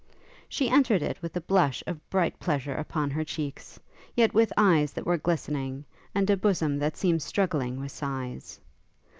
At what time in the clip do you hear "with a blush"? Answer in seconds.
1.21-1.83